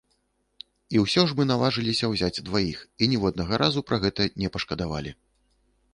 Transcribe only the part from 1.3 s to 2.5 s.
ж мы наважыліся ўзяць